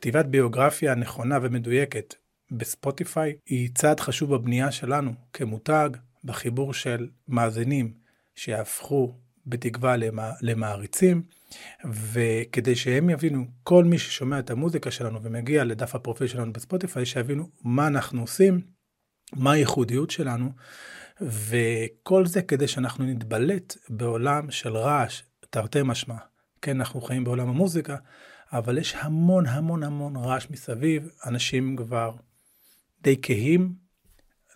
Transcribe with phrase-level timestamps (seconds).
[0.00, 2.14] כתיבת ביוגרפיה נכונה ומדויקת
[2.50, 5.90] בספוטיפיי היא צעד חשוב בבנייה שלנו כמותג,
[6.24, 7.94] בחיבור של מאזינים
[8.34, 9.14] שיהפכו
[9.46, 9.94] בתקווה
[10.42, 11.22] למעריצים,
[11.92, 17.48] וכדי שהם יבינו, כל מי ששומע את המוזיקה שלנו ומגיע לדף הפרופיל שלנו בספוטיפיי, שיבינו
[17.64, 18.60] מה אנחנו עושים,
[19.32, 20.52] מה הייחודיות שלנו,
[21.20, 26.16] וכל זה כדי שאנחנו נתבלט בעולם של רעש, תרתי משמע.
[26.62, 27.96] כן, אנחנו חיים בעולם המוזיקה,
[28.52, 32.16] אבל יש המון המון המון רעש מסביב, אנשים כבר
[33.02, 33.74] די כהים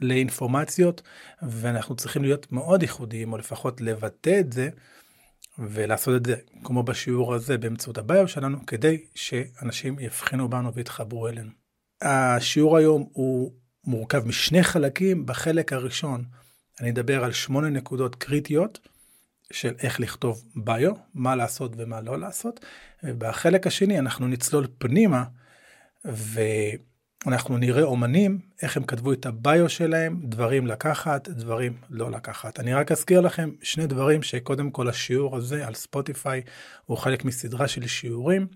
[0.00, 1.02] לאינפורמציות,
[1.42, 4.68] ואנחנו צריכים להיות מאוד ייחודיים, או לפחות לבטא את זה,
[5.58, 11.50] ולעשות את זה, כמו בשיעור הזה, באמצעות הביו שלנו, כדי שאנשים יבחינו בנו ויתחברו אלינו.
[12.02, 13.52] השיעור היום הוא
[13.84, 15.26] מורכב משני חלקים.
[15.26, 16.24] בחלק הראשון
[16.80, 18.88] אני אדבר על שמונה נקודות קריטיות
[19.52, 22.64] של איך לכתוב ביו, מה לעשות ומה לא לעשות.
[23.02, 25.24] ובחלק השני אנחנו נצלול פנימה,
[26.06, 26.40] ו...
[27.26, 32.60] אנחנו נראה אומנים, איך הם כתבו את הביו שלהם, דברים לקחת, דברים לא לקחת.
[32.60, 36.42] אני רק אזכיר לכם שני דברים שקודם כל השיעור הזה על ספוטיפיי
[36.84, 38.46] הוא חלק מסדרה של שיעורים,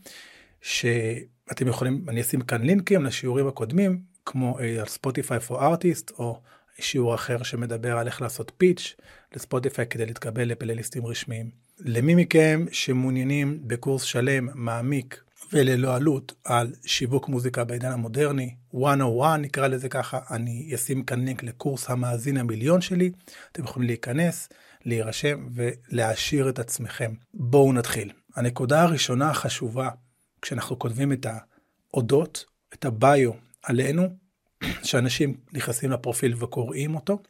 [0.61, 6.41] שאתם יכולים, אני אשים כאן לינקים לשיעורים הקודמים, כמו אה, על ספוטיפיי for artist, או
[6.81, 8.97] שיעור אחר שמדבר על איך לעשות פיץ'
[9.35, 11.51] לספוטיפיי כדי להתקבל לפלייליסטים רשמיים.
[11.79, 19.67] למי מכם שמעוניינים בקורס שלם, מעמיק, וללא עלות על שיווק מוזיקה בעידן המודרני, 101 נקרא
[19.67, 23.11] לזה ככה, אני אשים כאן לינק לקורס המאזין המיליון שלי,
[23.53, 24.49] אתם יכולים להיכנס,
[24.85, 27.15] להירשם ולהעשיר את עצמכם.
[27.35, 28.13] בואו נתחיל.
[28.37, 29.89] הנקודה הראשונה החשובה,
[30.43, 31.27] כשאנחנו כותבים את
[31.93, 33.31] האודות, את הביו
[33.63, 34.09] עלינו,
[34.83, 37.23] שאנשים נכנסים לפרופיל וקוראים אותו,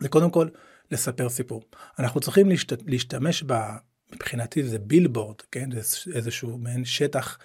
[0.00, 0.48] זה קודם כל
[0.90, 1.62] לספר סיפור.
[1.98, 2.82] אנחנו צריכים להשת...
[2.86, 3.54] להשתמש ב...
[4.14, 5.70] מבחינתי זה בילבורד, כן?
[5.80, 5.80] זה
[6.14, 7.38] איזשהו מעין שטח,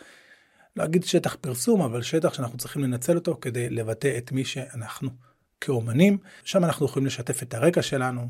[0.75, 5.09] לא אגיד שטח פרסום, אבל שטח שאנחנו צריכים לנצל אותו כדי לבטא את מי שאנחנו
[5.61, 6.17] כאומנים.
[6.43, 8.27] שם אנחנו יכולים לשתף את הרקע שלנו,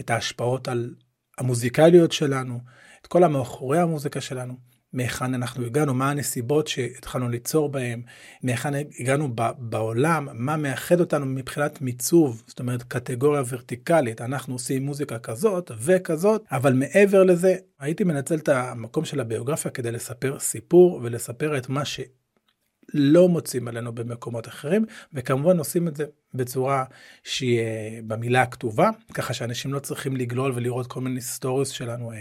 [0.00, 0.94] את ההשפעות על
[1.38, 2.60] המוזיקליות שלנו,
[3.02, 4.70] את כל המאחורי המוזיקה שלנו.
[4.92, 8.02] מהיכן אנחנו הגענו, מה הנסיבות שהתחלנו ליצור בהן,
[8.42, 9.28] מהיכן הגענו
[9.58, 16.44] בעולם, מה מאחד אותנו מבחינת מיצוב, זאת אומרת קטגוריה ורטיקלית, אנחנו עושים מוזיקה כזאת וכזאת,
[16.52, 21.82] אבל מעבר לזה, הייתי מנצל את המקום של הביוגרפיה כדי לספר סיפור ולספר את מה
[21.84, 26.84] שלא מוצאים עלינו במקומות אחרים, וכמובן עושים את זה בצורה
[27.24, 27.60] שהיא
[28.06, 32.12] במילה הכתובה, ככה שאנשים לא צריכים לגלול ולראות כל מיני stories שלנו.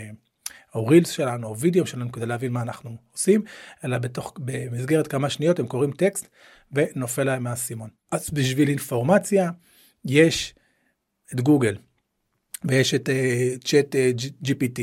[0.75, 3.41] אה, או reels שלנו, או וידאו שלנו, כדי להבין מה אנחנו עושים,
[3.85, 6.27] אלא בתוך, במסגרת כמה שניות הם קוראים טקסט
[6.71, 7.89] ונופל להם האסימון.
[8.11, 9.51] אז בשביל אינפורמציה,
[10.05, 10.55] יש
[11.33, 11.77] את גוגל,
[12.65, 13.09] ויש את
[13.63, 14.81] Chat אה, אה, GPT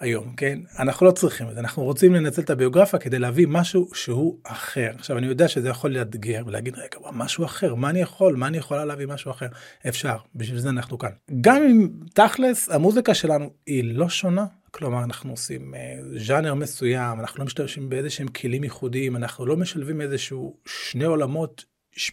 [0.00, 0.58] היום, כן?
[0.78, 4.90] אנחנו לא צריכים את זה, אנחנו רוצים לנצל את הביוגרפיה כדי להביא משהו שהוא אחר.
[4.94, 8.36] עכשיו, אני יודע שזה יכול לאתגר ולהגיד, רגע, משהו אחר, מה אני יכול?
[8.36, 9.46] מה אני יכולה להביא משהו אחר?
[9.88, 11.10] אפשר, בשביל זה אנחנו כאן.
[11.40, 14.46] גם אם תכלס, המוזיקה שלנו היא לא שונה
[14.78, 15.78] כלומר, אנחנו עושים uh,
[16.18, 21.64] ז'אנר מסוים, אנחנו לא משתמשים באיזה שהם כלים ייחודיים, אנחנו לא משלבים איזשהו שני עולמות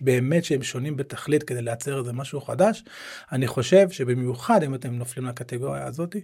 [0.02, 2.84] באמת שהם שונים בתכלית כדי לייצר איזה משהו חדש.
[3.32, 6.16] אני חושב שבמיוחד אם אתם נופלים לקטגוריה הזאת,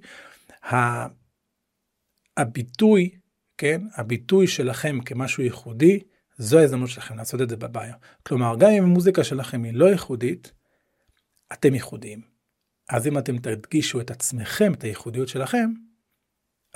[2.38, 3.10] הביטוי,
[3.58, 6.00] כן, הביטוי שלכם כמשהו ייחודי,
[6.38, 7.94] זו ההזדמנות שלכם לעשות את זה בביו.
[8.24, 10.52] כלומר, גם אם המוזיקה שלכם היא לא ייחודית,
[11.54, 12.22] אתם ייחודיים.
[12.90, 15.72] אז אם אתם תדגישו את עצמכם, את הייחודיות שלכם,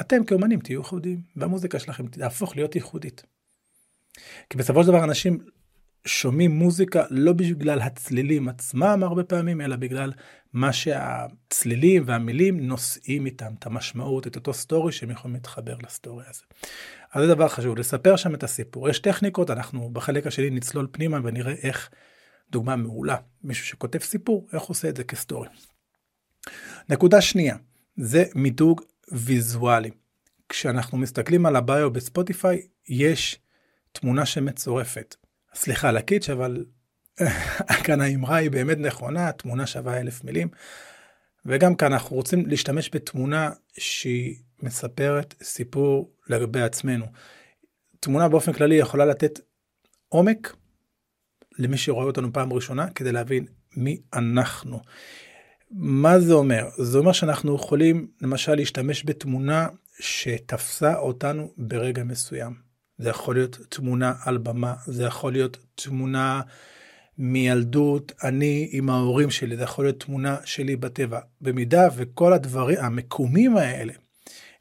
[0.02, 3.24] אתם כאומנים תהיו ייחודיים, והמוזיקה שלכם תהפוך להיות ייחודית.
[4.50, 5.40] כי בסופו של דבר אנשים
[6.06, 10.14] שומעים מוזיקה לא בגלל הצלילים עצמם הרבה פעמים, אלא בגלל
[10.54, 16.44] מה שהצלילים והמילים נושאים איתם, את המשמעות, את אותו סטורי שהם יכולים להתחבר לסטורי הזה.
[17.14, 18.90] אז זה דבר חשוב, לספר שם את הסיפור.
[18.90, 21.90] יש טכניקות, אנחנו בחלק השני נצלול פנימה ונראה איך,
[22.52, 25.48] דוגמה מעולה, מישהו שכותב סיפור, איך עושה את זה כסטורי.
[26.90, 27.56] נקודה שנייה,
[27.98, 29.92] זה מיתוג ויזואלי.
[30.50, 33.40] כשאנחנו מסתכלים על הביו בספוטיפיי, יש
[33.92, 35.16] תמונה שמצורפת.
[35.54, 36.66] סליחה על הקיץ', אבל
[37.85, 40.47] כאן האמרה היא באמת נכונה, תמונה שווה אלף מילים.
[41.46, 47.06] וגם כאן אנחנו רוצים להשתמש בתמונה שהיא מספרת סיפור לגבי עצמנו.
[48.00, 49.40] תמונה באופן כללי יכולה לתת
[50.09, 50.56] עומק
[51.58, 53.46] למי שרואה אותנו פעם ראשונה כדי להבין
[53.78, 54.79] מי אנחנו.
[55.72, 56.66] מה זה אומר?
[56.78, 59.67] זה אומר שאנחנו יכולים למשל להשתמש בתמונה
[60.00, 62.53] שתפסה אותנו ברגע מסוים.
[62.97, 66.41] זה יכול להיות תמונה על במה, זה יכול להיות תמונה
[67.17, 71.20] מילדות, אני עם ההורים שלי, זה יכול להיות תמונה שלי בטבע.
[71.41, 73.94] במידה וכל הדברים, המקומים האלה,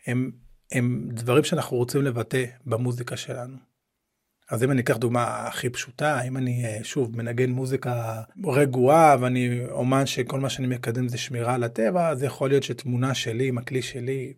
[0.07, 0.31] הם,
[0.73, 3.74] הם דברים שאנחנו רוצים לבטא במוזיקה שלנו.
[4.51, 9.61] אז אם אני אקח דוגמה הכי פשוטה, אם אני אה, שוב מנגן מוזיקה רגועה ואני
[9.71, 13.59] אומן שכל מה שאני מקדם זה שמירה על הטבע, אז יכול להיות שתמונה שלי עם
[13.59, 14.33] הכלי שלי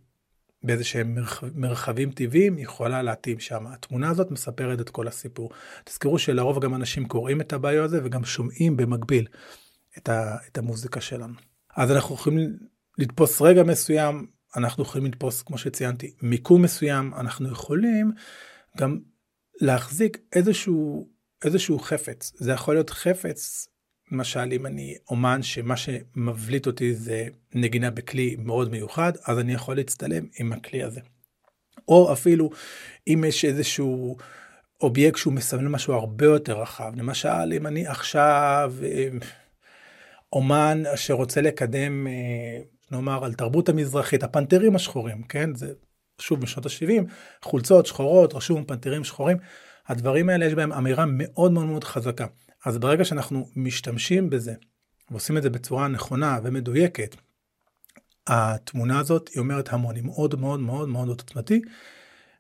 [0.63, 3.67] באיזה שהם מרחב, מרחבים טבעיים יכולה להתאים שם.
[3.67, 5.51] התמונה הזאת מספרת את כל הסיפור.
[5.85, 9.27] תזכרו שלרוב גם אנשים קוראים את הביו הזה וגם שומעים במקביל
[9.99, 11.35] את, ה, את המוזיקה שלנו.
[11.77, 12.57] אז אנחנו יכולים
[12.99, 14.27] לתפוס רגע מסוים,
[14.57, 18.13] אנחנו יכולים לתפוס, כמו שציינתי, מיקום מסוים, אנחנו יכולים
[18.79, 18.99] גם
[19.61, 21.09] להחזיק איזשהו,
[21.45, 22.33] איזשהו חפץ.
[22.35, 23.69] זה יכול להיות חפץ,
[24.13, 29.77] למשל אם אני אומן שמה שמבליט אותי זה נגינה בכלי מאוד מיוחד, אז אני יכול
[29.77, 31.01] להצטלם עם הכלי הזה.
[31.89, 32.51] או אפילו
[33.09, 34.17] אם יש איזשהו
[34.81, 39.09] אובייקט שהוא מסמל משהו הרבה יותר רחב, למשל אם אני עכשיו אה,
[40.33, 42.59] אומן שרוצה לקדם, אה,
[42.91, 45.55] נאמר, על תרבות המזרחית, הפנתרים השחורים, כן?
[45.55, 45.73] זה
[46.19, 47.03] שוב משנות ה-70,
[47.43, 49.37] חולצות שחורות, רשום פנתרים שחורים,
[49.87, 52.27] הדברים האלה יש בהם אמירה מאוד מאוד מאוד חזקה.
[52.65, 54.55] אז ברגע שאנחנו משתמשים בזה,
[55.11, 57.17] ועושים את זה בצורה נכונה ומדויקת,
[58.27, 61.61] התמונה הזאת היא אומרת המון, היא מאוד מאוד מאוד מאוד עוצמתי.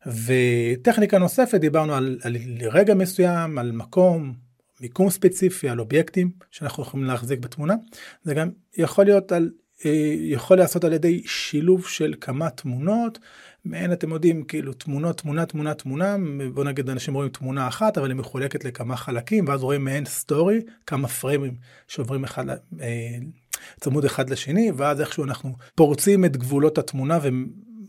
[0.07, 2.37] וטכניקה נוספת, דיברנו על, על
[2.73, 4.35] רגע מסוים, על מקום,
[4.81, 7.75] מיקום ספציפי, על אובייקטים שאנחנו יכולים להחזיק בתמונה.
[8.23, 9.51] זה גם יכול להיות על,
[9.85, 13.19] אה, יכול להיעשות על ידי שילוב של כמה תמונות
[13.67, 16.17] מעין אתם יודעים כאילו תמונות תמונה תמונה תמונה
[16.55, 20.61] בוא נגיד אנשים רואים תמונה אחת אבל היא מחולקת לכמה חלקים ואז רואים מעין סטורי
[20.87, 21.55] כמה פריימים
[21.89, 22.57] שעוברים אחד אה,
[23.81, 27.19] צמוד אחד לשני ואז איכשהו אנחנו פורצים את גבולות התמונה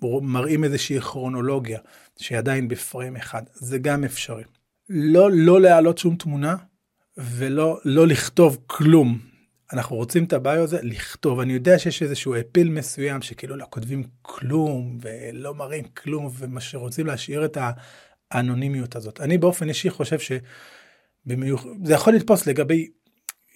[0.01, 1.79] ומראים איזושהי כרונולוגיה
[2.17, 4.43] שהיא עדיין בפריים אחד זה גם אפשרי.
[4.89, 6.55] לא לא להעלות שום תמונה
[7.17, 9.19] ולא לא לכתוב כלום
[9.73, 11.39] אנחנו רוצים את הביו הזה לכתוב.
[11.39, 17.05] אני יודע שיש איזשהו אפיל מסוים שכאילו לא כותבים כלום ולא מראים כלום ומה שרוצים
[17.05, 17.57] להשאיר את
[18.31, 19.21] האנונימיות הזאת.
[19.21, 21.65] אני באופן אישי חושב שבמיוח...
[21.83, 22.87] זה יכול לתפוס לגבי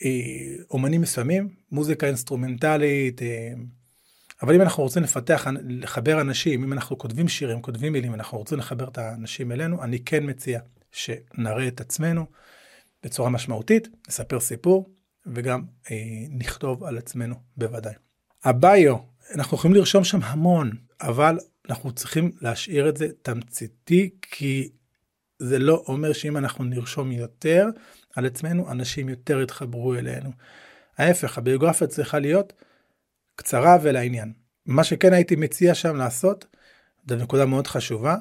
[0.06, 3.54] אה, אומנים מסוימים מוזיקה אינסטרומנטלית אה,
[4.42, 8.58] אבל אם אנחנו רוצים לפתח לחבר אנשים אם אנחנו כותבים שירים כותבים מילים אנחנו רוצים
[8.58, 10.60] לחבר את האנשים אלינו אני כן מציע
[10.92, 12.26] שנראה את עצמנו
[13.04, 14.90] בצורה משמעותית נספר סיפור
[15.26, 15.96] וגם אה,
[16.30, 17.94] נכתוב על עצמנו בוודאי.
[18.44, 18.96] הביו,
[19.36, 20.72] אנחנו יכולים לרשום שם המון,
[21.02, 21.38] אבל
[21.70, 24.70] אנחנו צריכים להשאיר את זה תמציתי, כי
[25.40, 27.68] זה לא אומר שאם אנחנו נרשום יותר
[28.16, 30.32] על עצמנו, אנשים יותר יתחברו אלינו.
[30.98, 32.54] ההפך, הביוגרפיה צריכה להיות
[33.36, 34.34] קצרה ולעניין.
[34.66, 36.46] מה שכן הייתי מציע שם לעשות,
[37.10, 38.16] זו נקודה מאוד חשובה,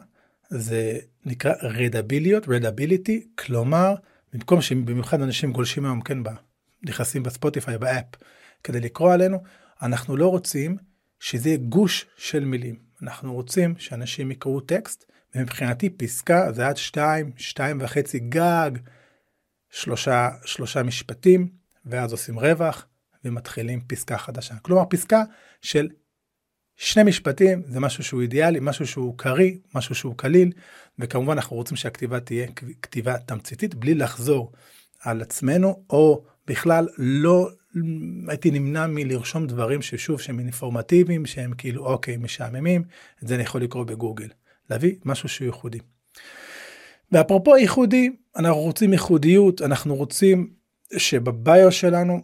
[0.50, 3.94] זה נקרא רדביליות, רדביליטי, כלומר,
[4.32, 6.18] במקום שבמיוחד אנשים גולשים היום כן.
[6.82, 8.04] נכנסים בספוטיפיי, באפ,
[8.64, 9.38] כדי לקרוא עלינו,
[9.82, 10.76] אנחנו לא רוצים
[11.20, 12.76] שזה יהיה גוש של מילים.
[13.02, 15.04] אנחנו רוצים שאנשים יקראו טקסט,
[15.34, 18.70] ומבחינתי פסקה זה עד שתיים, שתיים וחצי גג,
[19.70, 21.48] שלושה, שלושה משפטים,
[21.86, 22.86] ואז עושים רווח
[23.24, 24.54] ומתחילים פסקה חדשה.
[24.62, 25.22] כלומר, פסקה
[25.62, 25.88] של
[26.76, 30.52] שני משפטים זה משהו שהוא אידיאלי, משהו שהוא קריא, משהו שהוא קליל,
[30.98, 32.46] וכמובן אנחנו רוצים שהכתיבה תהיה
[32.82, 34.52] כתיבה תמציתית בלי לחזור
[35.00, 37.50] על עצמנו או בכלל לא
[38.28, 42.82] הייתי נמנע מלרשום דברים ששוב שהם אינפורמטיביים שהם כאילו אוקיי משעממים
[43.22, 44.28] את זה אני יכול לקרוא בגוגל
[44.70, 45.78] להביא משהו שהוא ייחודי.
[47.12, 50.52] ואפרופו ייחודי אנחנו רוצים ייחודיות אנחנו רוצים
[50.96, 52.20] שבביו שלנו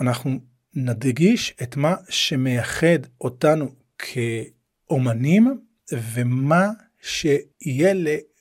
[0.00, 0.38] אנחנו
[0.74, 5.60] נדגיש את מה שמייחד אותנו כאומנים
[5.92, 6.70] ומה
[7.00, 7.94] שיהיה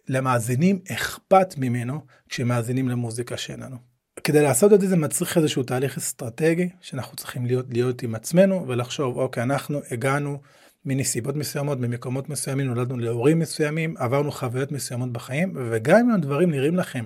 [0.07, 3.86] למאזינים אכפת ממנו כשמאזינים למוזיקה שלנו.
[4.27, 8.67] כדי לעשות את זה זה מצריך איזשהו תהליך אסטרטגי שאנחנו צריכים להיות להיות עם עצמנו
[8.67, 10.41] ולחשוב אוקיי אנחנו הגענו
[10.85, 16.75] מנסיבות מסוימות ממקומות מסוימים נולדנו להורים מסוימים עברנו חוויות מסוימות בחיים וגם אם הדברים נראים
[16.75, 17.05] לכם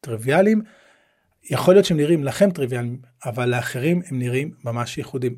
[0.00, 0.62] טריוויאליים
[1.50, 5.36] יכול להיות שהם נראים לכם טריוויאליים אבל לאחרים הם נראים ממש ייחודים.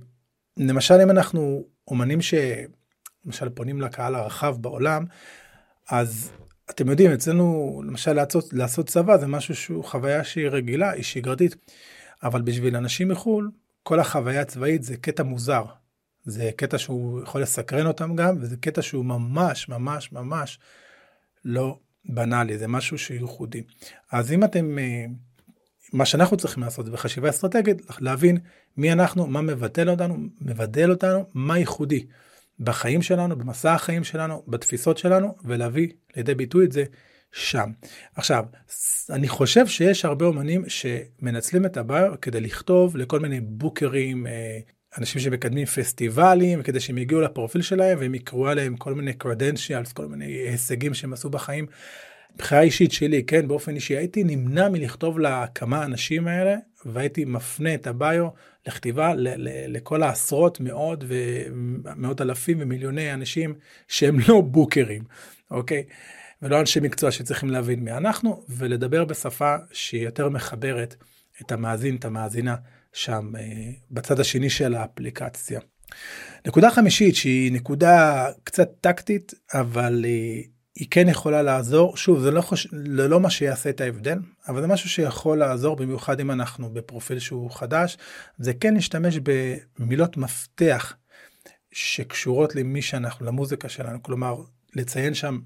[0.57, 5.05] למשל אם אנחנו אומנים שלמשל פונים לקהל הרחב בעולם
[5.91, 6.31] אז
[6.71, 11.57] אתם יודעים, אצלנו למשל לעשות, לעשות צבא זה משהו שהוא חוויה שהיא רגילה, היא שגרתית,
[12.23, 13.51] אבל בשביל אנשים מחו"ל,
[13.83, 15.65] כל החוויה הצבאית זה קטע מוזר.
[16.25, 20.59] זה קטע שהוא יכול לסקרן אותם גם, וזה קטע שהוא ממש ממש ממש
[21.45, 23.63] לא בנאלי, זה משהו שהוא ייחודי.
[24.13, 25.05] אז אם אתם, אה,
[25.93, 28.39] מה שאנחנו צריכים לעשות בחשיבה אסטרטגית, להבין
[28.77, 32.07] מי אנחנו, מה מבטל אותנו, מבדל אותנו, מה ייחודי.
[32.61, 36.85] בחיים שלנו, במסע החיים שלנו, בתפיסות שלנו, ולהביא לידי ביטוי את זה
[37.33, 37.71] שם.
[38.17, 38.45] עכשיו,
[39.11, 44.59] אני חושב שיש הרבה אומנים שמנצלים את הביו כדי לכתוב לכל מיני בוקרים, אה,
[44.99, 50.07] אנשים שמקדמים פסטיבלים, כדי שהם יגיעו לפרופיל שלהם והם יקראו עליהם כל מיני credentials, כל
[50.07, 51.67] מיני הישגים שהם עשו בחיים.
[52.37, 57.87] בחירה אישית שלי, כן, באופן אישי, הייתי נמנע מלכתוב לכמה אנשים האלה, והייתי מפנה את
[57.87, 58.29] הביו
[58.67, 63.55] לכתיבה ל- ל- לכל העשרות, מאות ומאות אלפים ומיליוני אנשים
[63.89, 65.03] שהם לא בוקרים,
[65.51, 65.85] אוקיי?
[66.43, 70.97] ולא אנשי מקצוע שצריכים להבין מי אנחנו, ולדבר בשפה שהיא יותר מחברת
[71.43, 72.57] את המאזין, את המאזינה,
[72.93, 73.43] שם אה,
[73.91, 75.61] בצד השני של האפליקציה.
[76.47, 80.41] נקודה חמישית שהיא נקודה קצת טקטית, אבל אה,
[80.77, 82.67] היא כן יכולה לעזור, שוב, זה לא, חוש...
[82.97, 87.19] זה לא מה שיעשה את ההבדל, אבל זה משהו שיכול לעזור, במיוחד אם אנחנו בפרופיל
[87.19, 87.99] שהוא חדש,
[88.39, 89.19] זה כן להשתמש
[89.79, 90.95] במילות מפתח
[91.73, 94.37] שקשורות למי שאנחנו, למוזיקה שלנו, כלומר,
[94.75, 95.39] לציין שם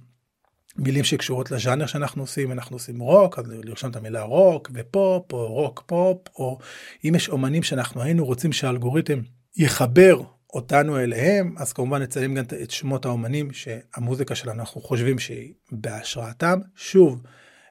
[0.76, 5.52] מילים שקשורות לז'אנר שאנחנו עושים, אנחנו עושים רוק, אז לרשום את המילה רוק ופופ, או
[5.52, 6.58] רוק פופ, או
[7.04, 9.20] אם יש אומנים שאנחנו היינו רוצים שהאלגוריתם
[9.56, 10.22] יחבר
[10.54, 16.60] אותנו אליהם, אז כמובן נצלם גם את שמות האומנים שהמוזיקה שלנו, אנחנו חושבים שהיא בהשראתם.
[16.76, 17.22] שוב,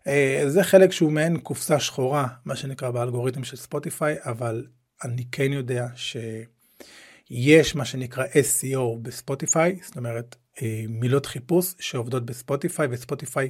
[0.07, 4.65] אה, זה חלק שהוא מעין קופסה שחורה, מה שנקרא באלגוריתם של ספוטיפיי, אבל
[5.03, 12.87] אני כן יודע שיש מה שנקרא SEO בספוטיפיי, זאת אומרת אה, מילות חיפוש שעובדות בספוטיפיי,
[12.91, 13.49] וספוטיפיי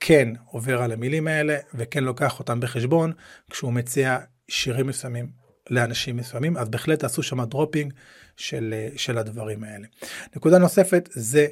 [0.00, 3.12] כן עובר על המילים האלה וכן לוקח אותם בחשבון
[3.50, 4.18] כשהוא מציע
[4.48, 7.92] שירים מסוימים לאנשים מסוימים, אז בהחלט תעשו שם dropping
[8.36, 9.86] של, אה, של הדברים האלה.
[10.36, 11.46] נקודה נוספת זה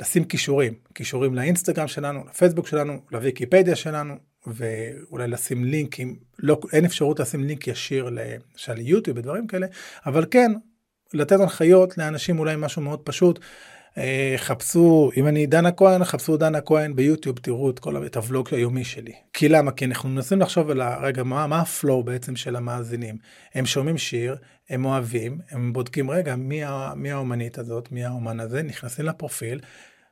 [0.00, 4.14] לשים קישורים, קישורים לאינסטגרם שלנו, לפייסבוק שלנו, לוויקיפדיה שלנו,
[4.46, 9.66] ואולי לשים לינקים, לא, אין אפשרות לשים לינק ישיר למשל ליוטיוב ודברים כאלה,
[10.06, 10.52] אבל כן,
[11.14, 13.40] לתת הנחיות לאנשים אולי משהו מאוד פשוט.
[13.98, 18.48] אה, חפשו, אם אני דנה כהן, חפשו דנה כהן ביוטיוב, תראו את כל את ה-vlog
[18.54, 19.12] היומי שלי.
[19.32, 19.70] כי למה?
[19.72, 23.16] כי אנחנו מנסים לחשוב על הרגע, מה, מה ה-flow בעצם של המאזינים.
[23.54, 24.36] הם שומעים שיר,
[24.70, 26.62] הם אוהבים, הם בודקים, רגע, מי,
[26.96, 29.60] מי האומנית הזאת, מי האומן הזה, נכנסים לפרופיל,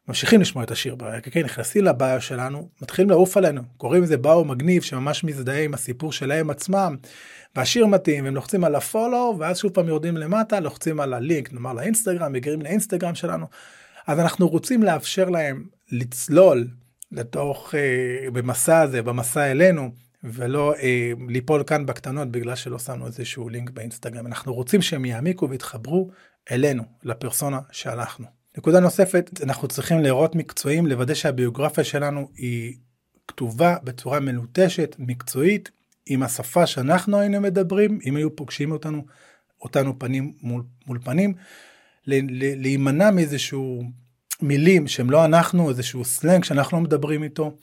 [0.08, 4.44] ממשיכים לשמוע את השיר ברקע, כן, נכנסים לבעיה שלנו, מתחילים לעוף עלינו, קוראים לזה באו
[4.44, 6.96] מגניב שממש מזדהה עם הסיפור שלהם עצמם,
[7.56, 11.72] והשיר מתאים, הם לוחצים על הפולו, ואז שוב פעם יורדים למטה, לוחצים על הלינק, נאמר
[11.72, 13.46] לאינסטגרם, מגיעים לאינסטגרם שלנו.
[14.06, 16.68] אז אנחנו רוצים לאפשר להם לצלול
[17.12, 19.90] לתוך, אה, במסע הזה, במסע אלינו,
[20.24, 24.26] ולא אה, ליפול כאן בקטנות בגלל שלא שמנו איזשהו לינק באינסטגרם.
[24.26, 26.10] אנחנו רוצים שהם יעמיקו ויתחברו
[26.50, 28.43] אלינו, לפרסונה שהלכנו.
[28.58, 32.76] נקודה נוספת, אנחנו צריכים להיראות מקצועיים, לוודא שהביוגרפיה שלנו היא
[33.28, 35.70] כתובה בצורה מלוטשת, מקצועית,
[36.06, 39.04] עם השפה שאנחנו היינו מדברים, אם היו פוגשים אותנו,
[39.62, 41.34] אותנו פנים מול, מול פנים,
[42.06, 43.82] להימנע מאיזשהו
[44.42, 47.56] מילים שהם לא אנחנו, איזשהו סלנג שאנחנו לא מדברים איתו,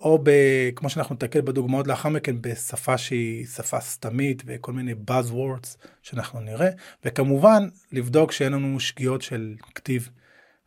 [0.00, 0.30] או ב,
[0.76, 6.68] כמו שאנחנו נתקל בדוגמאות לאחר מכן, בשפה שהיא שפה סתמית וכל מיני buzzwords שאנחנו נראה,
[7.04, 10.08] וכמובן לבדוק שאין לנו שגיאות של כתיב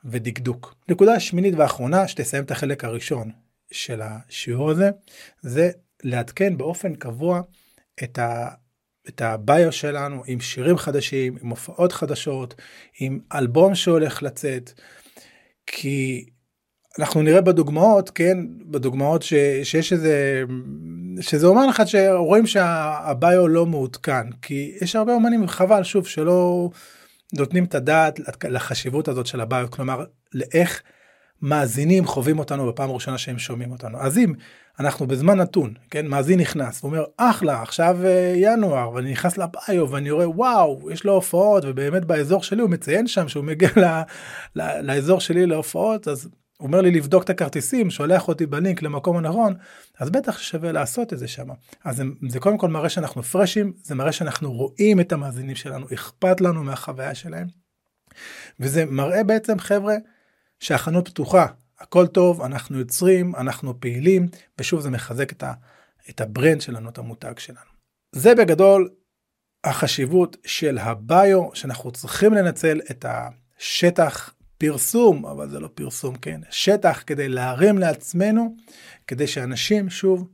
[0.05, 0.75] ודקדוק.
[0.89, 3.31] נקודה שמינית ואחרונה שתסיים את החלק הראשון
[3.71, 4.89] של השיעור הזה,
[5.41, 5.71] זה
[6.03, 7.41] לעדכן באופן קבוע
[8.03, 8.47] את ה...
[9.07, 12.55] את הביו שלנו עם שירים חדשים, עם הופעות חדשות,
[12.99, 14.71] עם אלבום שהולך לצאת,
[15.67, 16.25] כי
[16.99, 18.37] אנחנו נראה בדוגמאות, כן,
[18.71, 20.43] בדוגמאות ש, שיש איזה,
[21.21, 26.69] שזה אומר לך שרואים שהביו לא מעודכן, כי יש הרבה אומנים, חבל שוב שלא
[27.33, 30.81] נותנים את הדעת לחשיבות הזאת של הביו, כלומר לאיך
[31.41, 33.97] מאזינים חווים אותנו בפעם הראשונה שהם שומעים אותנו.
[34.01, 34.33] אז אם
[34.79, 40.11] אנחנו בזמן נתון, כן, מאזין נכנס ואומר, אחלה, עכשיו אה, ינואר, ואני נכנס לביו ואני
[40.11, 43.85] רואה, וואו, יש לו הופעות, ובאמת באזור שלי הוא מציין שם שהוא מגיע ל,
[44.55, 46.29] ל, לאזור שלי להופעות, אז
[46.61, 49.53] הוא אומר לי לבדוק את הכרטיסים, שולח אותי בלינק למקום הנכון,
[49.99, 51.47] אז בטח שווה לעשות את זה שם.
[51.83, 55.87] אז זה, זה קודם כל מראה שאנחנו פרשים, זה מראה שאנחנו רואים את המאזינים שלנו,
[55.93, 57.47] אכפת לנו מהחוויה שלהם.
[58.59, 59.95] וזה מראה בעצם, חבר'ה,
[60.59, 61.45] שהחנות פתוחה,
[61.79, 64.27] הכל טוב, אנחנו יוצרים, אנחנו פעילים,
[64.59, 65.53] ושוב זה מחזק את, ה,
[66.09, 67.71] את הברנד שלנו, את המותג שלנו.
[68.11, 68.89] זה בגדול
[69.63, 76.41] החשיבות של הביו, שאנחנו צריכים לנצל את השטח פרסום, אבל זה לא פרסום, כן?
[76.49, 78.55] שטח כדי להרים לעצמנו,
[79.07, 80.27] כדי שאנשים שוב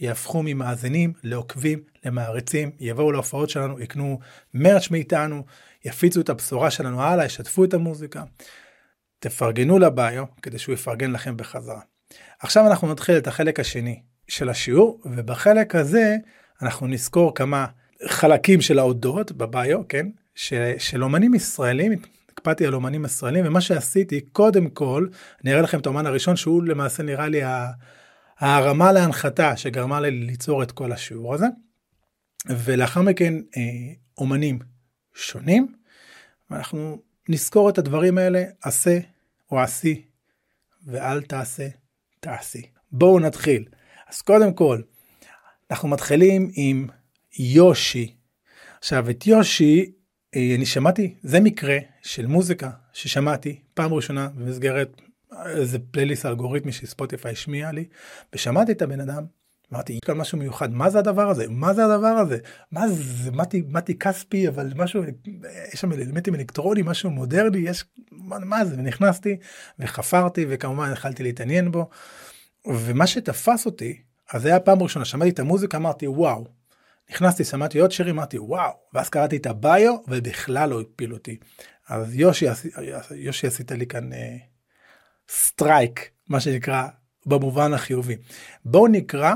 [0.00, 4.18] יהפכו ממאזינים לעוקבים, למעריצים, יבואו להופעות שלנו, יקנו
[4.54, 5.44] מרץ' מאיתנו,
[5.84, 8.22] יפיצו את הבשורה שלנו הלאה, ישתפו את המוזיקה.
[9.18, 11.80] תפרגנו לביו כדי שהוא יפרגן לכם בחזרה.
[12.40, 16.16] עכשיו אנחנו נתחיל את החלק השני של השיעור, ובחלק הזה
[16.62, 17.66] אנחנו נזכור כמה
[18.06, 20.06] חלקים של ההודות בביו, כן?
[20.34, 21.92] ש, של אומנים ישראלים,
[22.46, 25.06] הקפדתי על אומנים ישראלים, ומה שעשיתי, קודם כל,
[25.44, 27.40] אני אראה לכם את האומן הראשון, שהוא למעשה נראה לי
[28.38, 31.46] ההרמה להנחתה שגרמה לי ליצור את כל השיעור הזה.
[32.48, 33.62] ולאחר מכן אה,
[34.18, 34.58] אומנים
[35.14, 35.74] שונים,
[36.50, 38.98] ואנחנו נזכור את הדברים האלה, עשה
[39.50, 40.02] או עשי,
[40.86, 41.68] ואל תעשה,
[42.20, 42.62] תעשי.
[42.92, 43.64] בואו נתחיל.
[44.08, 44.80] אז קודם כל,
[45.70, 46.86] אנחנו מתחילים עם
[47.38, 48.14] יושי.
[48.78, 49.92] עכשיו, את יושי,
[50.36, 55.00] אה, אני שמעתי, זה מקרה של מוזיקה ששמעתי פעם ראשונה במסגרת
[55.46, 57.84] איזה פלייליסט אלגוריתמי שספוטיפיי השמיע לי,
[58.32, 59.24] ושמעתי את הבן אדם,
[59.72, 61.46] אמרתי, יש כאן משהו מיוחד, מה זה הדבר הזה?
[61.48, 62.38] מה זה הדבר הזה?
[62.72, 65.02] מה זה, מתי, מתי כספי, אבל משהו,
[65.72, 68.74] יש שם אלמנטים אלקטרונים, משהו מודרני, יש, מה, מה זה?
[68.78, 69.36] ונכנסתי
[69.78, 71.88] וחפרתי, וכמובן התחלתי להתעניין בו,
[72.66, 76.55] ומה שתפס אותי, אז זה היה פעם ראשונה, שמעתי את המוזיקה, אמרתי, וואו.
[77.10, 78.72] נכנסתי, שמעתי עוד שירים, אמרתי, וואו.
[78.94, 81.36] ואז קראתי את ה-bio, ובכלל לא הפיל אותי.
[81.88, 82.46] אז יושי,
[83.14, 84.36] יושי עשית לי כאן אה,
[85.28, 86.88] strike, מה שנקרא,
[87.26, 88.16] במובן החיובי.
[88.64, 89.34] בואו נקרא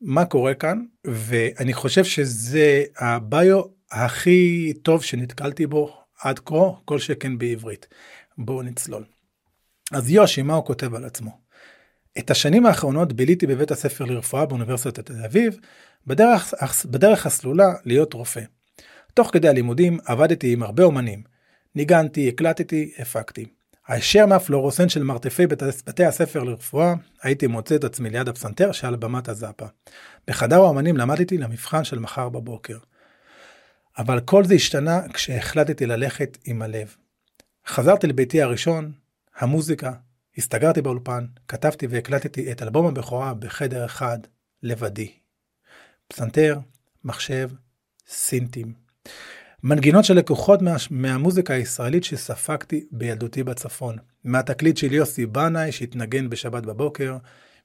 [0.00, 7.38] מה קורה כאן, ואני חושב שזה ה-bio הכי טוב שנתקלתי בו עד כה, כל שכן
[7.38, 7.86] בעברית.
[8.38, 9.04] בואו נצלול.
[9.92, 11.38] אז יושי, מה הוא כותב על עצמו?
[12.18, 15.58] את השנים האחרונות ביליתי בבית הספר לרפואה באוניברסיטת תל אביב,
[16.06, 16.54] בדרך,
[16.84, 18.42] בדרך הסלולה להיות רופא.
[19.14, 21.22] תוך כדי הלימודים עבדתי עם הרבה אומנים.
[21.74, 23.46] ניגנתי, הקלטתי, הפקתי.
[23.88, 28.96] הישר מהפלורוסנט של מרתפי בית, בתי הספר לרפואה, הייתי מוצא את עצמי ליד הפסנתר שעל
[28.96, 29.66] במת הזאפה.
[30.26, 32.78] בחדר האמנים למדתי למבחן של מחר בבוקר.
[33.98, 36.96] אבל כל זה השתנה כשהחלטתי ללכת עם הלב.
[37.66, 38.92] חזרתי לביתי הראשון,
[39.36, 39.92] המוזיקה,
[40.38, 44.18] הסתגרתי באולפן, כתבתי והקלטתי את אלבום הבכורה בחדר אחד,
[44.62, 45.21] לבדי.
[46.12, 46.58] פסנתר,
[47.04, 47.50] מחשב,
[48.08, 48.72] סינטים.
[49.62, 53.96] מנגינות של לקוחות מה, מהמוזיקה הישראלית שספגתי בילדותי בצפון.
[54.24, 57.16] מהתקליט של יוסי בנאי שהתנגן בשבת בבוקר,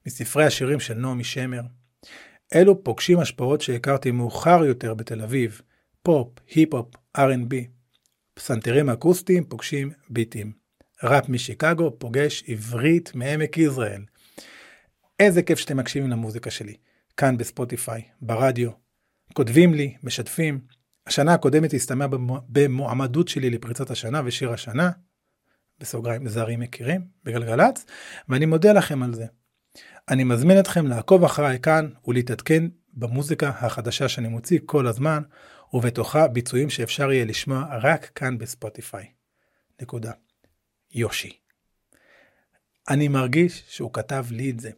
[0.06, 1.60] מספרי השירים של נעמי שמר.
[2.54, 5.60] אלו פוגשים השפעות שהכרתי מאוחר יותר בתל אביב,
[6.02, 7.54] פופ, היפ-הופ, R&B.
[8.34, 10.52] פסנתרים אקוסטיים פוגשים ביטים.
[11.02, 14.02] ראפ משיקגו פוגש עברית מעמק יזרעאל.
[15.20, 16.74] איזה כיף שאתם מקשיבים למוזיקה שלי.
[17.18, 18.70] כאן בספוטיפיי, ברדיו.
[19.32, 20.60] כותבים לי, משתפים.
[21.06, 22.08] השנה הקודמת הסתיימה
[22.48, 24.90] במועמדות שלי לפריצת השנה ושיר השנה,
[25.80, 27.86] בסוגריים זרים מכירים, בגלגלצ,
[28.28, 29.26] ואני מודה לכם על זה.
[30.08, 32.64] אני מזמין אתכם לעקוב אחריי כאן ולהתעדכן
[32.94, 35.22] במוזיקה החדשה שאני מוציא כל הזמן,
[35.72, 39.06] ובתוכה ביצועים שאפשר יהיה לשמוע רק כאן בספוטיפיי.
[39.82, 40.12] נקודה.
[40.94, 41.38] יושי.
[42.90, 44.70] אני מרגיש שהוא כתב לי את זה,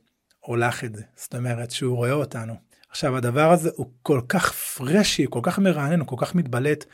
[0.48, 2.54] או לך את זה, זאת אומרת שהוא רואה אותנו.
[2.90, 6.84] עכשיו הדבר הזה הוא כל כך פרשי, כל כך מרענן, הוא כל כך מתבלט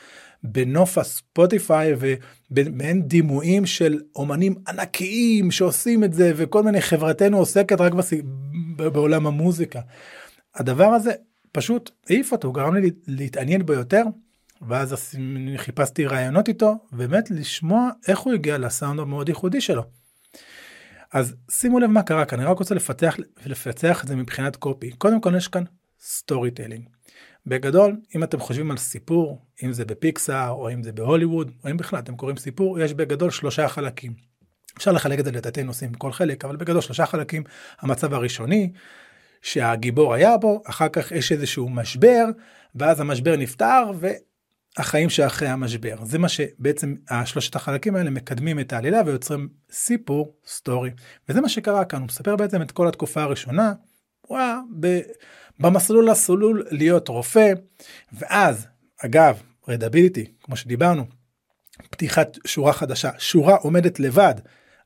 [0.43, 7.93] בנוף הספוטיפיי ובמעין דימויים של אומנים ענקיים שעושים את זה וכל מיני חברתנו עוסקת רק
[7.93, 8.13] בס...
[8.77, 9.81] בעולם המוזיקה.
[10.55, 11.13] הדבר הזה
[11.53, 14.03] פשוט העיף אותו, הוא גרם לי להתעניין בו יותר
[14.69, 15.15] ואז
[15.57, 19.83] חיפשתי רעיונות איתו, באמת לשמוע איך הוא הגיע לסאונד המאוד ייחודי שלו.
[21.17, 24.91] אז שימו לב מה קרה כאן, אני רק רוצה לפתח ולפצח את זה מבחינת קופי.
[24.91, 25.65] קודם כל יש כאן
[26.01, 26.89] storytelling.
[27.47, 31.77] בגדול, אם אתם חושבים על סיפור, אם זה בפיקסאר, או אם זה בהוליווד, או אם
[31.77, 34.15] בכלל אתם קוראים סיפור, יש בגדול שלושה חלקים.
[34.77, 37.45] אפשר לחלק את זה לתתי נושאים כל חלק, אבל בגדול שלושה חלקים.
[37.81, 38.73] המצב הראשוני,
[39.43, 42.25] שהגיבור היה בו, אחר כך יש איזשהו משבר,
[42.75, 43.83] ואז המשבר נפתר,
[44.77, 45.97] החיים שאחרי המשבר.
[46.05, 50.91] זה מה שבעצם השלושת החלקים האלה מקדמים את העלילה ויוצרים סיפור, story.
[51.29, 53.73] וזה מה שקרה כאן, הוא מספר בעצם את כל התקופה הראשונה,
[54.27, 54.61] הוא היה
[55.61, 57.53] במסלול הסלול להיות רופא,
[58.13, 58.67] ואז,
[59.05, 61.05] אגב, readability, כמו שדיברנו,
[61.91, 64.35] פתיחת שורה חדשה, שורה עומדת לבד,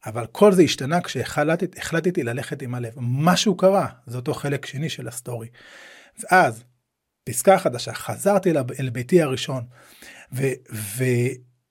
[0.06, 2.92] אבל כל זה השתנה כשהחלטתי ללכת עם הלב.
[2.96, 5.48] משהו קרה, זה אותו חלק שני של ה-story.
[6.22, 6.64] ואז
[7.30, 9.64] פסקה חדשה, חזרתי אל ביתי הראשון,
[10.32, 11.04] ו, ו,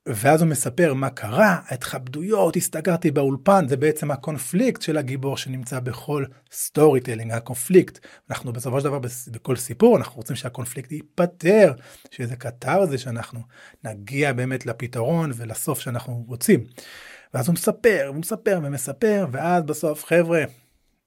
[0.06, 6.26] ואז הוא מספר מה קרה, ההתמודדויות, הסתגרתי באולפן, זה בעצם הקונפליקט של הגיבור שנמצא בכל
[6.52, 8.00] storytelling, הקונפליקט.
[8.30, 9.00] אנחנו בסופו של דבר
[9.32, 11.74] בכל סיפור, אנחנו רוצים שהקונפליקט ייפתר,
[12.12, 13.40] שזה קטר זה שאנחנו
[13.84, 16.66] נגיע באמת לפתרון ולסוף שאנחנו רוצים.
[17.34, 20.44] ואז הוא מספר, הוא מספר ומספר, ואז בסוף, חבר'ה,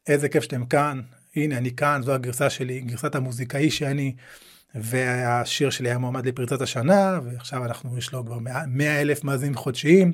[0.06, 1.00] איזה כיף שאתם כאן,
[1.36, 4.14] הנה אני כאן, זו הגרסה שלי, גרסת המוזיקאי שאני,
[4.74, 10.12] והשיר שלי היה מועמד לפריצת השנה, ועכשיו אנחנו, יש לו כבר 100 אלף מאזינים חודשיים.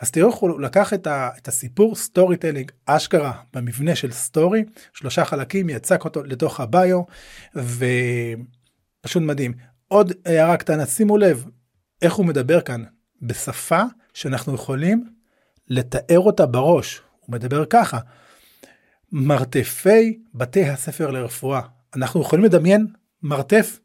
[0.00, 5.24] אז תראו איך הוא לקח את, ה, את הסיפור storytelling אשכרה במבנה של story, שלושה
[5.24, 7.02] חלקים, יצק אותו לתוך ה bio,
[7.54, 9.52] ופשוט מדהים.
[9.88, 11.46] עוד הערה קטנה, שימו לב
[12.02, 12.84] איך הוא מדבר כאן,
[13.22, 13.82] בשפה
[14.14, 15.04] שאנחנו יכולים
[15.68, 17.00] לתאר אותה בראש.
[17.20, 17.98] הוא מדבר ככה,
[19.12, 21.60] מרתפי בתי הספר לרפואה.
[21.96, 22.86] אנחנו יכולים לדמיין
[23.22, 23.80] מרתף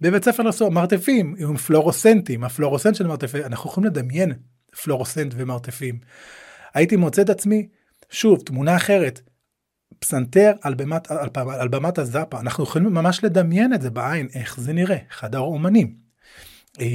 [0.00, 4.32] בבית ספר לרפואה, מרתפים עם פלורוסנטים, הפלורוסנט של מרתפי, אנחנו יכולים לדמיין
[4.82, 5.98] פלורוסנט ומרתפים.
[6.74, 7.68] הייתי מוצא את עצמי,
[8.10, 9.20] שוב, תמונה אחרת,
[9.98, 14.60] פסנתר על במת, על, על במת הזאפה, אנחנו יכולים ממש לדמיין את זה בעין, איך
[14.60, 15.94] זה נראה, חדר אומנים.
[16.80, 16.86] אה,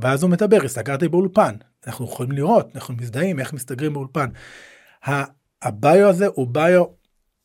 [0.00, 1.54] ואז הוא מדבר, הסתגרתי באולפן,
[1.86, 4.26] אנחנו יכולים לראות, אנחנו מזדהים, איך מסתגרים באולפן.
[5.62, 6.84] ה bio הזה הוא bio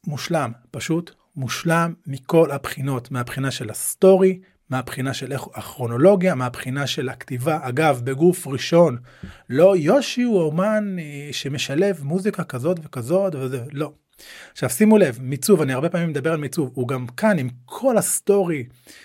[0.07, 7.59] מושלם, פשוט מושלם מכל הבחינות, מהבחינה של ה story, מהבחינה של הכרונולוגיה, מהבחינה של הכתיבה.
[7.61, 8.97] אגב, בגוף ראשון,
[9.49, 13.93] לא יושי הוא אומן אה, שמשלב מוזיקה כזאת וכזאת וזה, לא.
[14.51, 17.97] עכשיו שימו לב, מיצוב, אני הרבה פעמים מדבר על מיצוב, הוא גם כאן עם כל
[17.97, 18.63] ה story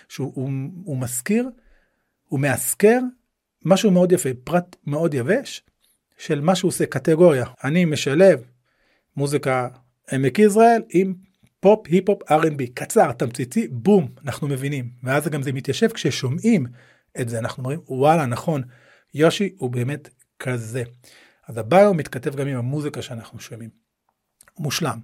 [0.08, 0.50] שהוא הוא,
[0.84, 1.48] הוא מזכיר,
[2.28, 2.98] הוא מאזכר
[3.64, 5.62] משהו מאוד יפה, פרט מאוד יבש
[6.18, 7.46] של מה שהוא עושה, קטגוריה.
[7.64, 8.42] אני משלב
[9.16, 9.68] מוזיקה
[10.12, 11.14] עמק יזרעאל עם
[11.60, 14.90] פופ, היפ-הופ, R&B, קצר, תמציתי, בום, אנחנו מבינים.
[15.02, 16.66] ואז גם זה מתיישב כששומעים
[17.20, 18.62] את זה, אנחנו אומרים, וואלה, נכון,
[19.14, 20.82] יושי הוא באמת כזה.
[21.48, 23.84] אז הביו מתכתב גם עם המוזיקה שאנחנו שומעים.
[24.58, 24.98] מושלם.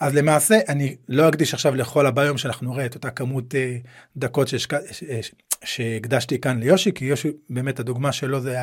[0.00, 3.76] אז למעשה אני לא אקדיש עכשיו לכל הביום שאנחנו נראה את אותה כמות אה,
[4.16, 4.74] דקות שהשק...
[5.64, 8.58] שהקדשתי כאן ליושי, כי יושי באמת הדוגמה שלו זה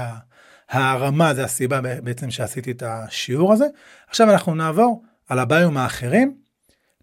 [0.70, 3.66] הרמה, זה הסיבה בעצם שעשיתי את השיעור הזה.
[4.08, 6.44] עכשיו אנחנו נעבור על הביום האחרים.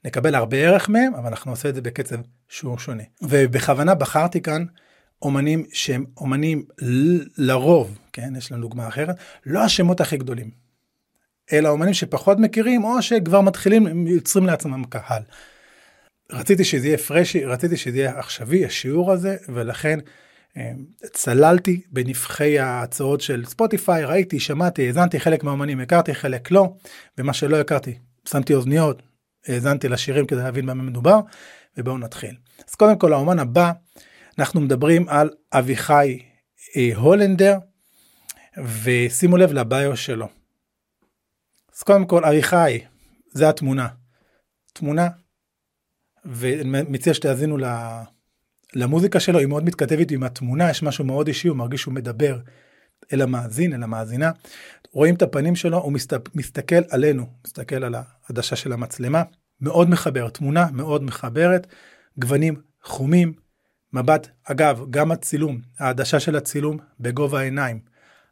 [0.04, 2.16] נקבל הרבה ערך מהם, אבל אנחנו נעשה את זה בקצב
[2.48, 3.02] שהוא שונה.
[3.22, 4.64] ובכוונה בחרתי כאן
[5.22, 6.64] אומנים שהם אומנים
[7.38, 10.50] לרוב, כן, יש לנו דוגמה אחרת, לא השמות הכי גדולים,
[11.52, 15.22] אלא אומנים שפחות מכירים, או שכבר מתחילים, הם יוצרים לעצמם קהל.
[16.32, 19.98] רציתי שזה יהיה פרשי, רציתי שזה יהיה עכשווי, השיעור הזה, ולכן
[20.56, 20.72] אה,
[21.12, 26.72] צללתי בנבחי ההצעות של ספוטיפיי, ראיתי, שמעתי, האזנתי חלק מהאומנים, הכרתי, חלק לא,
[27.18, 29.02] ומה שלא הכרתי, שמתי אוזניות,
[29.46, 31.20] האזנתי לשירים כדי להבין במה מדובר,
[31.76, 32.36] ובואו נתחיל.
[32.68, 33.72] אז קודם כל האומן הבא,
[34.38, 36.18] אנחנו מדברים על אביחי
[36.76, 37.58] אה, הולנדר,
[38.82, 40.28] ושימו לב לביו שלו.
[41.76, 42.80] אז קודם כל אביחי,
[43.30, 43.88] זה התמונה.
[44.72, 45.08] תמונה,
[46.24, 47.56] ואני מציע שתאזינו
[48.74, 52.38] למוזיקה שלו, היא מאוד מתכתבת עם התמונה, יש משהו מאוד אישי, הוא מרגיש שהוא מדבר
[53.12, 54.30] אל המאזין, אל המאזינה.
[54.92, 57.94] רואים את הפנים שלו, הוא מסת, מסתכל עלינו, מסתכל על
[58.28, 59.22] העדשה של המצלמה,
[59.60, 61.66] מאוד מחבר, תמונה מאוד מחברת,
[62.18, 63.32] גוונים חומים,
[63.92, 67.80] מבט, אגב, גם הצילום, העדשה של הצילום בגובה העיניים.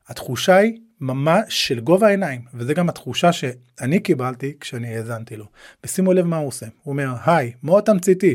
[0.08, 5.46] התחושה היא ממש של גובה העיניים, וזה גם התחושה שאני קיבלתי כשאני האזנתי לו.
[5.84, 8.34] ושימו לב מה הוא עושה, הוא אומר, היי, מאוד תמציתי,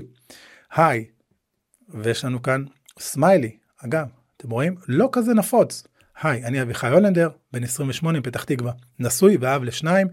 [0.76, 1.06] היי,
[1.90, 2.64] ויש לנו כאן
[3.00, 4.76] סמיילי, אגב, אתם רואים?
[4.88, 5.84] לא כזה נפוץ.
[6.21, 10.08] היי, אני אביחי הולנדר, בן 28 מפתח תקווה, נשוי ואב לשניים,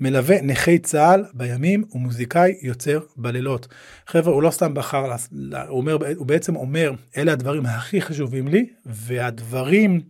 [0.00, 3.68] מלווה נכי צה"ל בימים ומוזיקאי יוצר בלילות.
[4.06, 5.04] חבר'ה, הוא לא סתם בחר,
[5.68, 10.00] הוא, אומר, הוא בעצם אומר, אלה הדברים הכי חשובים לי, והדברים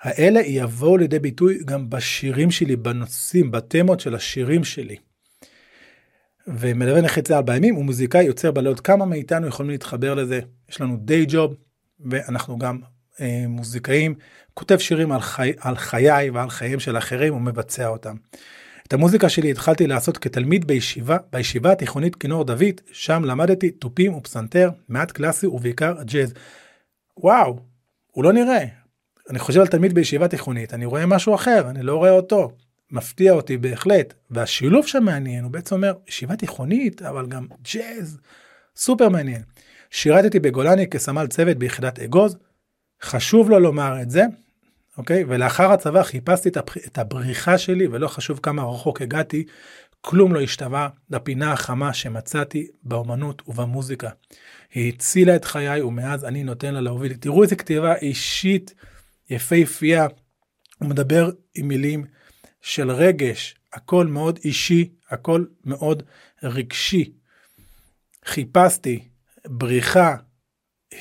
[0.00, 4.96] האלה יבואו לידי ביטוי גם בשירים שלי, בנושאים, בתמות של השירים שלי.
[6.46, 8.80] ומלווה נכי צה"ל בימים ומוזיקאי יוצר בלילות.
[8.80, 10.40] כמה מאיתנו יכולים להתחבר לזה?
[10.68, 11.54] יש לנו דיי ג'וב,
[12.00, 12.78] ואנחנו גם
[13.48, 14.14] מוזיקאים,
[14.54, 18.16] כותב שירים על, חי, על חיי ועל חייהם של אחרים ומבצע אותם.
[18.86, 24.70] את המוזיקה שלי התחלתי לעשות כתלמיד בישיבה, בישיבה התיכונית כינור דוד, שם למדתי תופים ופסנתר,
[24.88, 26.34] מעט קלאסי ובעיקר ג'אז.
[27.16, 27.58] וואו,
[28.12, 28.64] הוא לא נראה.
[29.30, 32.52] אני חושב על תלמיד בישיבה תיכונית, אני רואה משהו אחר, אני לא רואה אותו.
[32.90, 34.14] מפתיע אותי בהחלט.
[34.30, 38.18] והשילוב שם מעניין, הוא בעצם אומר, ישיבה תיכונית, אבל גם ג'אז,
[38.76, 39.42] סופר מעניין.
[39.90, 42.36] שירתתי בגולני כסמל צוות ביחידת אגוז,
[43.02, 44.22] חשוב לו לומר את זה,
[44.98, 45.24] אוקיי?
[45.28, 46.48] ולאחר הצבא חיפשתי
[46.86, 49.44] את הבריחה שלי, ולא חשוב כמה רחוק הגעתי,
[50.00, 54.10] כלום לא השתווה לפינה החמה שמצאתי באומנות ובמוזיקה.
[54.74, 57.14] היא הצילה את חיי, ומאז אני נותן לה להוביל.
[57.14, 58.74] תראו איזה כתיבה אישית
[59.30, 60.06] יפהפייה.
[60.78, 62.04] הוא מדבר עם מילים
[62.60, 66.02] של רגש, הכל מאוד אישי, הכל מאוד
[66.42, 67.12] רגשי.
[68.24, 69.08] חיפשתי,
[69.46, 70.16] בריחה,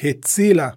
[0.04, 0.70] הצילה,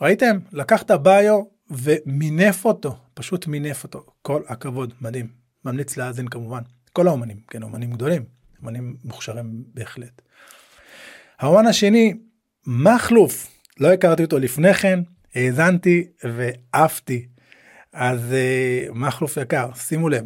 [0.00, 0.38] ראיתם?
[0.52, 4.06] לקח את הביו ומינף אותו, פשוט מינף אותו.
[4.22, 5.28] כל הכבוד, מדהים.
[5.64, 6.62] ממליץ להאזין כמובן.
[6.92, 8.24] כל האומנים, כן, אומנים גדולים,
[8.60, 10.22] אומנים מוכשרים בהחלט.
[11.38, 12.14] האומן השני,
[12.66, 13.48] מכלוף,
[13.80, 15.00] לא הכרתי אותו לפני כן,
[15.34, 17.26] האזנתי ועפתי.
[17.92, 20.24] אז uh, מכלוף יקר, שימו לב,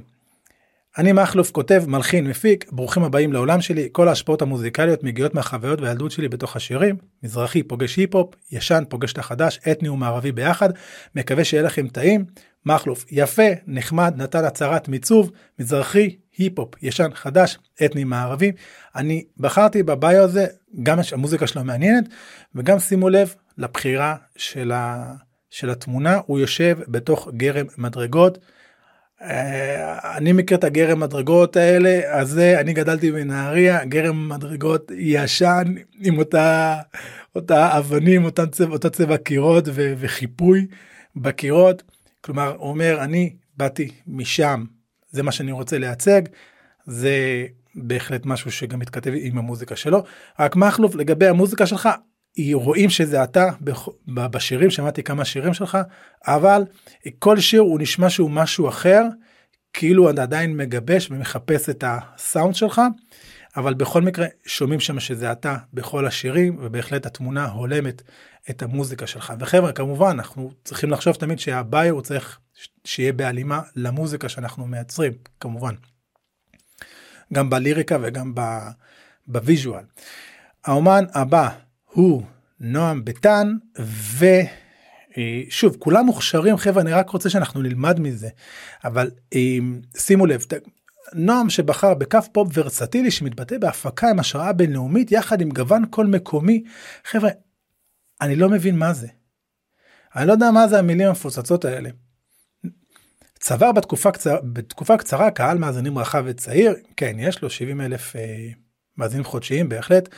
[0.99, 6.11] אני מכלוף כותב, מלחין, מפיק, ברוכים הבאים לעולם שלי, כל ההשפעות המוזיקליות מגיעות מהחוויות והילדות
[6.11, 10.69] שלי בתוך השירים, מזרחי פוגש היפ-הופ, ישן פוגש את החדש, אתני ומערבי ביחד,
[11.15, 12.25] מקווה שיהיה לכם טעים,
[12.67, 18.53] מכלוף, יפה, נחמד, נתן הצהרת מיצוב, מזרחי, היפ-הופ, ישן, חדש, אתני, מערבי.
[18.97, 20.47] אני בחרתי בביו הזה,
[20.83, 22.05] גם המוזיקה שלו מעניינת,
[22.55, 25.13] וגם שימו לב לבחירה של, ה...
[25.51, 28.39] של התמונה, הוא יושב בתוך גרם מדרגות.
[29.23, 35.75] אה, אני מכיר את הגרם מדרגות האלה, אז זה, אני גדלתי בנהריה, גרם מדרגות ישן
[36.01, 36.77] עם אותה,
[37.35, 40.67] אותה אבנים, אותה צבע, אותה צבע קירות ו, וחיפוי
[41.17, 41.83] בקירות.
[42.21, 44.65] כלומר, הוא אומר, אני באתי משם,
[45.11, 46.23] זה מה שאני רוצה לייצג,
[46.87, 50.05] זה בהחלט משהו שגם מתכתב עם המוזיקה שלו.
[50.39, 51.89] רק מכלוף, לגבי המוזיקה שלך,
[52.39, 53.51] רואים שזה אתה
[54.07, 55.79] בשירים, שמעתי כמה שירים שלך,
[56.27, 56.65] אבל
[57.19, 59.03] כל שיר הוא נשמע שהוא משהו אחר,
[59.73, 62.81] כאילו אתה עדיין מגבש ומחפש את הסאונד שלך,
[63.57, 68.03] אבל בכל מקרה שומעים שם שזה אתה בכל השירים, ובהחלט התמונה הולמת
[68.51, 69.33] את המוזיקה שלך.
[69.41, 72.39] וחבר'ה, כמובן, אנחנו צריכים לחשוב תמיד שהביו הוא צריך
[72.85, 75.75] שיהיה בהלימה למוזיקה שאנחנו מייצרים, כמובן.
[77.33, 78.35] גם בליריקה וגם
[79.27, 79.85] ב visual.
[80.65, 81.49] האומן הבא
[81.95, 82.23] הוא
[82.61, 83.57] נועם ביטן,
[85.49, 88.29] ושוב, כולם מוכשרים, חבר'ה, אני רק רוצה שאנחנו נלמד מזה,
[88.85, 89.59] אבל אה,
[89.97, 90.45] שימו לב,
[91.13, 96.65] נועם שבחר בקו פופ ורסטילי שמתבטא בהפקה עם השראה בינלאומית יחד עם גוון קול מקומי,
[97.05, 97.31] חבר'ה,
[98.21, 99.09] אני לא מבין מה זה.
[100.17, 101.91] אני לא יודע מה זה המילים המפוצצות האלה.
[103.41, 108.49] צבר בתקופה, קצר, בתקופה קצרה קהל מאזינים רחב וצעיר, כן, יש לו 70 אלף אה,
[108.99, 110.09] מאזינים חודשיים בהחלט.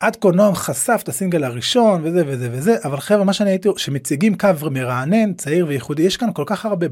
[0.00, 3.68] עד כה נועם חשף את הסינגל הראשון וזה וזה וזה, אבל חבר'ה, מה שאני הייתי,
[3.76, 6.86] שמציגים קו מרענן, צעיר וייחודי, יש כאן כל כך הרבה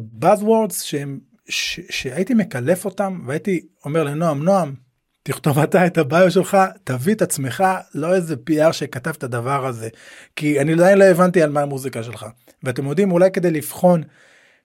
[0.83, 4.75] שהם, ש, שהייתי מקלף אותם והייתי אומר לנועם, נועם,
[5.23, 9.89] תכתוב אתה את הביו שלך, תביא את עצמך, לא איזה PR שכתב את הדבר הזה,
[10.37, 12.27] כי אני עדיין לא הבנתי על מה המוזיקה שלך.
[12.63, 14.03] ואתם יודעים, אולי כדי לבחון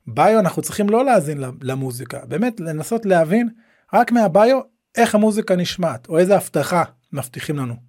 [0.07, 3.49] ביו אנחנו צריכים לא להאזין למוזיקה, באמת לנסות להבין
[3.93, 4.59] רק מהביו
[4.97, 7.86] איך המוזיקה נשמעת, או איזה הבטחה מבטיחים לנו.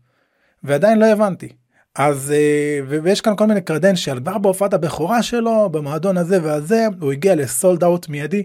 [0.64, 1.48] ועדיין לא הבנתי.
[1.94, 7.12] אז אה, ויש כאן כל מיני קרדנציאל כבר בהופעת הבכורה שלו במועדון הזה והזה הוא
[7.12, 8.42] הגיע לסולד אאוט מיידי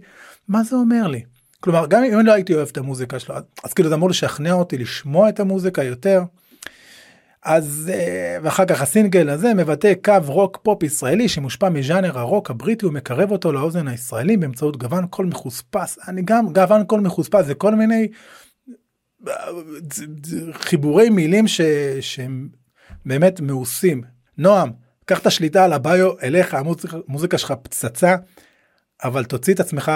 [0.48, 1.22] מה זה אומר לי
[1.60, 4.78] כלומר גם אם לא הייתי אוהב את המוזיקה שלו אז כאילו זה אמור לשכנע אותי
[4.78, 6.24] לשמוע את המוזיקה יותר.
[7.46, 12.86] אז אה, ואחר כך הסינגל הזה מבטא קו רוק פופ ישראלי שמושפע מז'אנר הרוק הבריטי
[12.86, 17.76] ומקרב אותו לאוזן הישראלי באמצעות גוון קול מחוספס אני גם גוון קול מחוספס זה כל
[17.76, 18.08] מיני
[20.54, 21.62] חיבורי מילים ש,
[22.02, 22.50] שהם
[23.06, 24.02] באמת מעושים.
[24.38, 24.72] נועם,
[25.06, 28.16] קח את השליטה על ה bio אליך, המוזיקה, שלך פצצה,
[29.04, 29.92] אבל תוציא את עצמך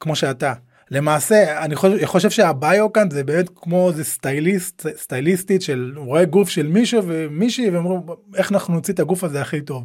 [0.00, 0.54] כמו שאתה.
[0.90, 6.48] למעשה אני חושב, חושב שהביו כאן זה באמת כמו זה סטייליסט סטייליסטית של רואה גוף
[6.48, 8.00] של מישהו ומישהי ואומרים
[8.36, 9.84] איך אנחנו נוציא את הגוף הזה הכי טוב.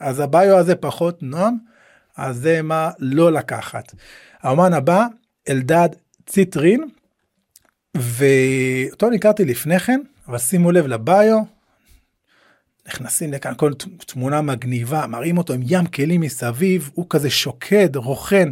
[0.00, 1.56] אז הביו הזה פחות נועם
[2.16, 3.92] אז זה מה לא לקחת.
[4.42, 5.06] האומן הבא
[5.48, 5.88] אלדד
[6.26, 6.88] ציטרין
[7.96, 11.38] ואותו אני הכרתי לפני כן, אבל שימו לב לביו,
[12.88, 13.72] נכנסים לכאן כל
[14.06, 18.48] תמונה מגניבה, מראים אותו עם ים כלים מסביב, הוא כזה שוקד, רוכן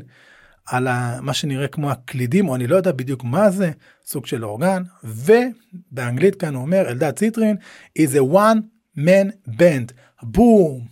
[0.67, 0.89] על
[1.21, 3.71] מה שנראה כמו הקלידים, או אני לא יודע בדיוק מה זה,
[4.05, 7.57] סוג של אורגן, ובאנגלית כאן הוא אומר, אלדד ציטרין,
[7.99, 8.59] is a one
[8.99, 10.87] man band, בום,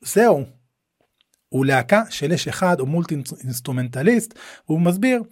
[0.00, 0.44] זהו.
[1.48, 5.22] הוא להקה של איש אחד, הוא multi instrumentalist, והוא מסביר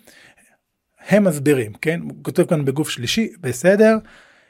[1.09, 2.01] הם מסבירים, כן?
[2.01, 3.97] הוא כותב כאן בגוף שלישי, בסדר.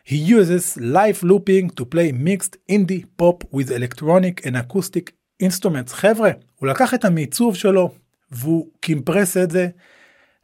[0.06, 5.10] He uses live looping to play mixed indie pop with electronic and acoustic
[5.42, 5.92] instruments.
[5.92, 7.94] חבר'ה, הוא לקח את המיצוב שלו
[8.30, 9.68] והוא קימפרס את זה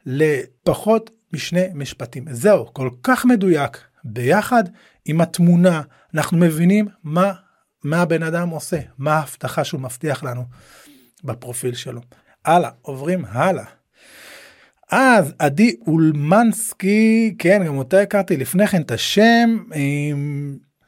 [0.05, 2.25] לפחות משני משפטים.
[2.31, 3.77] זהו, כל כך מדויק.
[4.03, 4.63] ביחד
[5.05, 5.81] עם התמונה
[6.13, 7.33] אנחנו מבינים מה,
[7.83, 10.45] מה הבן אדם עושה, מה ההבטחה שהוא מבטיח לנו
[11.23, 12.01] בפרופיל שלו.
[12.45, 13.65] הלאה, עוברים הלאה.
[14.91, 19.57] אז עדי אולמנסקי, כן, גם אותה הכרתי לפני כן את השם.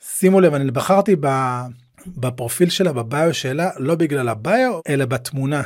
[0.01, 1.15] שימו לב, אני בחרתי
[2.07, 5.63] בפרופיל שלה, בביו שלה, לא בגלל הביו, אלא בתמונה.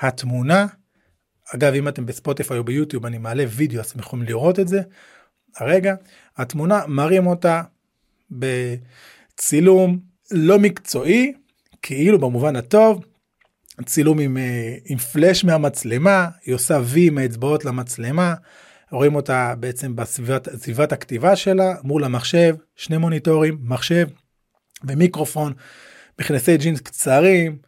[0.00, 0.66] התמונה,
[1.54, 4.80] אגב, אם אתם בספוטיפיי או ביוטיוב, אני מעלה וידאו, אז אתם יכולים לראות את זה.
[5.56, 5.94] הרגע,
[6.36, 7.62] התמונה, מראים אותה
[8.30, 9.98] בצילום
[10.30, 11.32] לא מקצועי,
[11.82, 13.04] כאילו במובן הטוב,
[13.84, 18.34] צילום עם, אה, עם פלאש מהמצלמה, היא עושה וי עם האצבעות למצלמה,
[18.90, 24.06] רואים אותה בעצם בסביבת סביבת הכתיבה שלה מול המחשב, שני מוניטורים, מחשב
[24.84, 25.52] ומיקרופון,
[26.20, 27.58] מכנסי ג'ינס קצרים,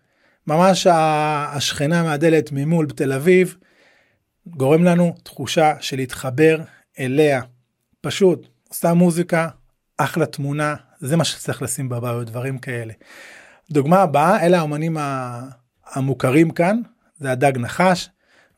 [0.46, 3.56] ממש השכנה מהדלת ממול בתל אביב,
[4.46, 6.60] גורם לנו תחושה של להתחבר
[6.98, 7.42] אליה.
[8.00, 9.48] פשוט, עושה מוזיקה,
[9.98, 12.92] אחלה תמונה, זה מה שצריך לשים בבעיות, דברים כאלה.
[13.70, 14.96] דוגמה הבאה, אלה האומנים
[15.90, 16.80] המוכרים כאן
[17.18, 18.10] זה הדג נחש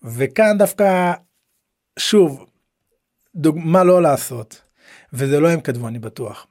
[0.02, 1.12] וכאן דווקא
[1.98, 2.46] שוב
[3.34, 4.62] דוגמה לא לעשות
[5.12, 6.46] וזה לא הם כתבו אני בטוח.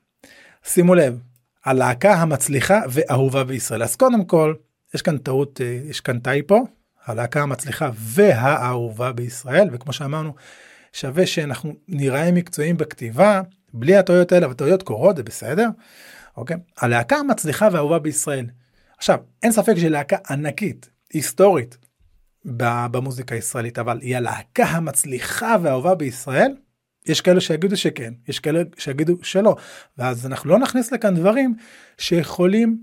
[0.63, 1.19] שימו לב
[1.65, 4.53] הלהקה המצליחה ואהובה בישראל אז קודם כל
[4.93, 6.65] יש כאן טעות אה, יש כאן טייפו
[7.09, 10.33] הלהקה המצליחה והאהובה בישראל, וכמו שאמרנו,
[10.93, 13.41] שווה שאנחנו נראה מקצועיים בכתיבה,
[13.73, 15.69] בלי הטעויות האלה, וטעויות קורות, זה בסדר,
[16.37, 16.57] אוקיי?
[16.77, 18.45] הלהקה המצליחה והאהובה בישראל.
[18.99, 21.77] עכשיו, אין ספק שהיא להקה ענקית, היסטורית,
[22.91, 26.51] במוזיקה הישראלית, אבל היא הלהקה המצליחה והאהובה בישראל,
[27.05, 29.55] יש כאלה שיגידו שכן, יש כאלה שיגידו שלא,
[29.97, 31.55] ואז אנחנו לא נכניס לכאן דברים
[31.97, 32.77] שיכולים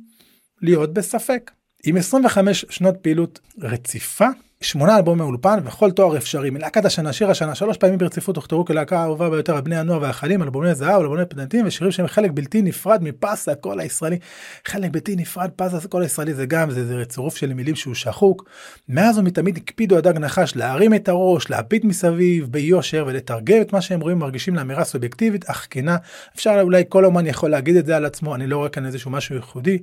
[0.62, 1.50] להיות בספק.
[1.85, 4.29] עם 25 שנות פעילות רציפה,
[4.61, 8.99] שמונה אלבומי אולפן וכל תואר אפשרי מלהקת השנה שיר השנה שלוש פעמים ברציפות הוכתרו כלהקה
[8.99, 13.03] האהובה ביותר על בני הנוער והחיילים אלבומי זהב אלבומי פדנטים ושירים שהם חלק בלתי נפרד
[13.03, 14.19] מפס הקול הישראלי
[14.64, 18.49] חלק בלתי נפרד פס הקול הישראלי זה גם זה, זה צירוף של מילים שהוא שחוק.
[18.88, 24.01] מאז ומתמיד הקפידו הדג נחש להרים את הראש להביט מסביב ביושר ולתרגם את מה שהם
[24.01, 25.97] רואים מרגישים לאמירה סובייקטיבית אך כנה
[26.35, 29.11] אפשר אולי כל אומן יכול להגיד את זה על עצמו אני לא רואה כאן איזשהו
[29.11, 29.79] משהו ייחודי.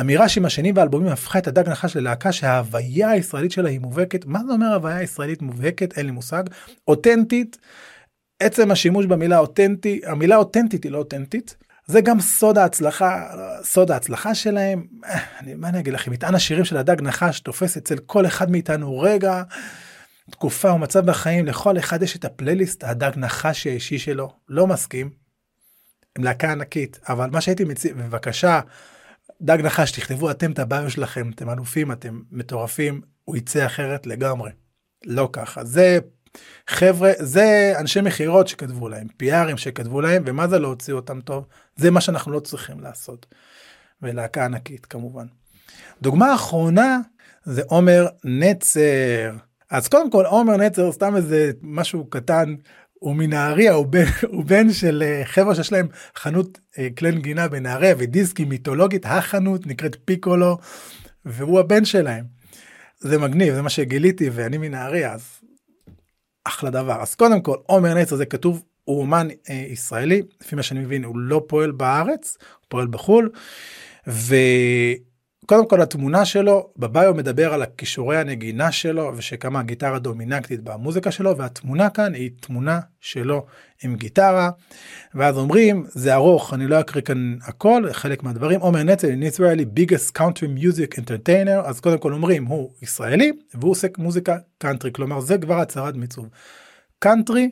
[0.00, 4.44] אמירה שעם השנים והאלבומים הפכה את הדג נחש ללהקה שההוויה הישראלית שלה היא מובהקת מה
[4.46, 5.98] זה אומר הוויה ישראלית מובהקת?
[5.98, 6.42] אין לי מושג.
[6.88, 7.58] אותנטית
[8.40, 11.56] עצם השימוש במילה אותנטי המילה אותנטית היא לא אותנטית.
[11.86, 13.30] זה גם סוד ההצלחה
[13.62, 14.86] סוד ההצלחה שלהם.
[15.38, 16.12] אני, מה אני אגיד לכם?
[16.12, 19.42] מטען השירים של הדג נחש תופס אצל כל אחד מאיתנו רגע.
[20.30, 24.32] תקופה ומצב בחיים לכל אחד יש את הפלייליסט הדג נחש האישי שלו.
[24.48, 25.10] לא מסכים.
[26.18, 26.98] עם להקה ענקית.
[27.08, 28.60] אבל מה שהייתי מציע בבקשה
[29.42, 34.50] דג נחש תכתבו אתם את הביו שלכם אתם אלופים אתם מטורפים הוא יצא אחרת לגמרי.
[35.06, 35.98] לא ככה זה
[36.68, 41.46] חבר'ה זה אנשי מכירות שכתבו להם פיארים שכתבו להם ומה זה להוציא אותם טוב
[41.76, 43.26] זה מה שאנחנו לא צריכים לעשות.
[44.02, 45.26] ולהקה ענקית כמובן.
[46.02, 46.98] דוגמה אחרונה
[47.44, 49.36] זה עומר נצר.
[49.70, 52.54] אז קודם כל עומר נצר סתם איזה משהו קטן
[52.98, 57.48] הוא מנהריה הוא בן, הוא בן של אה, חבר'ה שיש להם חנות אה, כלי נגינה
[57.48, 60.58] בנהריה ודיסקי מיתולוגית החנות נקראת פיקולו
[61.24, 62.24] והוא הבן שלהם.
[62.98, 65.40] זה מגניב זה מה שגיליתי ואני מנהריה אז
[66.44, 70.62] אחלה דבר אז קודם כל עומר נצר זה כתוב הוא אומן אה, ישראלי לפי מה
[70.62, 73.30] שאני מבין הוא לא פועל בארץ הוא פועל בחול.
[74.08, 74.34] ו...
[75.48, 81.10] קודם כל התמונה שלו ב bio מדבר על הכישורי הנגינה שלו ושכמה הגיטרה דומיננטית במוזיקה
[81.10, 83.46] שלו והתמונה כאן היא תמונה שלו
[83.84, 84.50] עם גיטרה.
[85.14, 88.60] ואז אומרים זה ארוך אני לא אקריא כאן הכל חלק מהדברים.
[88.60, 91.66] עומר נצר is Israel's biggest country music entertainer.
[91.68, 96.28] אז קודם כל אומרים הוא ישראלי והוא עושה מוזיקה קאנטרי כלומר זה כבר הצהרת מיצוב.
[96.98, 97.50] קאנטרי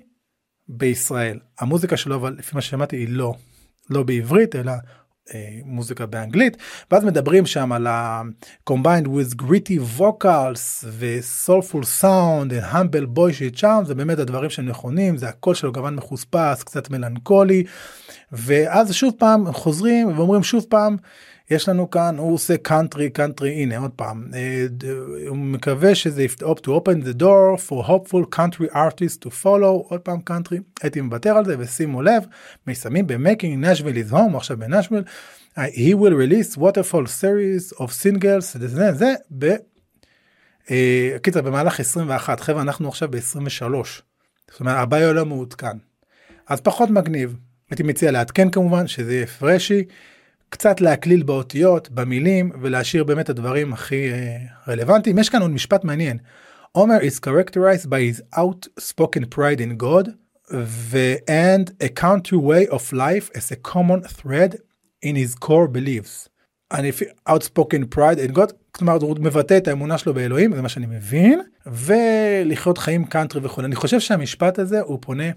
[0.68, 1.38] בישראל.
[1.58, 3.34] המוזיקה שלו אבל לפי מה ששמעתי היא לא
[3.90, 4.72] לא בעברית אלא
[5.64, 6.56] מוזיקה באנגלית
[6.90, 13.94] ואז מדברים שם על ה-combined with gritty vocals ו-soulful sound and humble boy charm זה
[13.94, 17.64] באמת הדברים שהם נכונים זה הקול שלו כמובן מחוספס קצת מלנכולי
[18.32, 20.96] ואז שוב פעם חוזרים ואומרים שוב פעם
[21.50, 24.66] יש לנו כאן הוא עושה קאנטרי קאנטרי הנה עוד פעם אה,
[25.28, 30.00] הוא מקווה שזה יפתור to open the door for hopeful country artists to follow עוד
[30.00, 32.22] פעם קאנטרי הייתי מוותר על זה ושימו לב
[32.66, 35.04] מסיימים ב-making nashville is home עכשיו בנשוויל
[35.56, 39.54] he will release waterfall series of singles זה זה ב...
[40.70, 43.62] אה, קיצר במהלך 21 חבר'ה אנחנו עכשיו ב-23
[44.50, 45.76] זאת אומרת הבעיה לא מעודכן
[46.48, 47.36] אז פחות מגניב
[47.70, 49.84] הייתי מציע לעדכן כמובן שזה יהיה פרשי.
[50.50, 55.18] קצת להקליל באותיות, במילים, ולהשאיר באמת הדברים הכי uh, רלוונטיים.
[55.18, 56.18] יש כאן עוד משפט מעניין.
[56.72, 60.08] עומר is characterized by his outspoken pride in God,
[61.28, 64.56] and a country way of life as a common thread
[65.02, 66.28] in his core beliefs.
[66.72, 66.90] אני
[67.28, 71.40] outspoken pride in God, כלומר הוא מבטא את האמונה שלו באלוהים, זה מה שאני מבין,
[71.66, 73.60] ולחיות חיים קאנטרי וכו'.
[73.60, 75.30] אני חושב שהמשפט הזה הוא פונה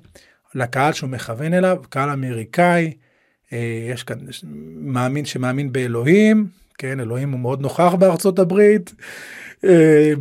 [0.56, 2.94] לקהל שהוא מכוון אליו, קהל אמריקאי,
[3.92, 4.18] יש כאן
[4.76, 8.94] מאמין שמאמין באלוהים, כן, אלוהים הוא מאוד נוכח בארצות הברית,
[9.64, 10.14] אה,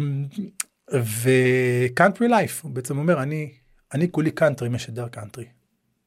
[0.93, 3.53] ו country life, הוא בעצם אומר, אני,
[3.95, 5.45] אני כולי קאנטרי, משדר קאנטרי.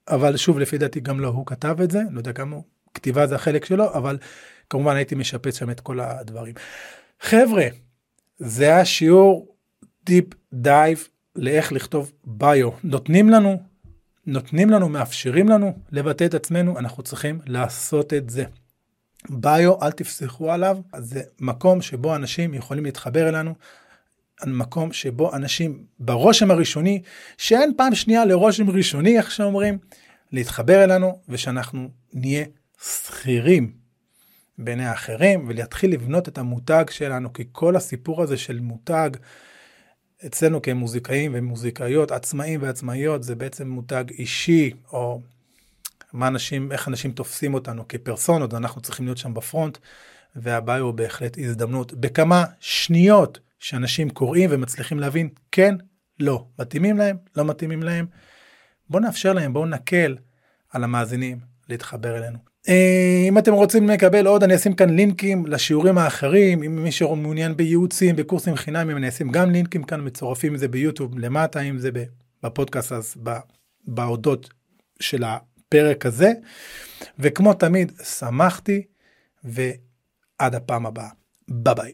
[0.08, 2.58] אבל שוב, לפי דעתי גם לא הוא כתב את זה, לא יודע כמה,
[2.94, 4.18] כתיבה זה החלק שלו, אבל
[4.70, 6.54] כמובן הייתי משפץ שם את כל הדברים.
[7.22, 7.68] חבר'ה,
[8.38, 9.56] זה היה שיעור
[10.06, 12.70] deep dive לאיך לכתוב bio.
[12.84, 13.64] נותנים לנו
[14.26, 18.44] נותנים לנו, מאפשרים לנו לבטא את עצמנו, אנחנו צריכים לעשות את זה.
[19.30, 23.54] bio, אל תפסחו עליו, זה מקום שבו אנשים יכולים להתחבר אלינו,
[24.46, 27.02] מקום שבו אנשים ברושם הראשוני,
[27.38, 29.78] שאין פעם שנייה לרושם ראשוני, איך שאומרים,
[30.32, 32.46] להתחבר אלינו, ושאנחנו נהיה
[32.84, 33.74] שכירים
[34.58, 39.10] בעיני האחרים, ולהתחיל לבנות את המותג שלנו, כי כל הסיפור הזה של מותג,
[40.26, 45.22] אצלנו כמוזיקאים ומוזיקאיות, עצמאים ועצמאיות, זה בעצם מותג אישי, או
[46.14, 49.78] מה אנשים, איך אנשים תופסים אותנו כפרסונות, אנחנו צריכים להיות שם בפרונט,
[50.36, 51.94] והביו בהחלט הזדמנות.
[51.94, 55.76] בכמה שניות שאנשים קוראים ומצליחים להבין כן,
[56.20, 58.06] לא, מתאימים להם, לא מתאימים להם.
[58.90, 60.18] בואו נאפשר להם, בואו נקל
[60.70, 62.51] על המאזינים להתחבר אלינו.
[62.70, 66.64] אה, אם אתם רוצים לקבל עוד אני אשים כאן לינקים לשיעורים האחרים.
[66.64, 71.60] אם מי שמעוניין בייעוצים בקורסים חינמים אני אשים גם לינקים כאן מצורפים זה ביוטיוב למטה
[71.60, 71.90] אם זה
[72.44, 73.18] בפודקאסט אז
[73.86, 74.50] בהודות
[75.00, 76.32] של הפרק הזה.
[77.20, 78.84] וכמו תמיד שמחתי
[79.44, 81.10] ועד הפעם הבאה.
[81.48, 81.94] ביי ביי.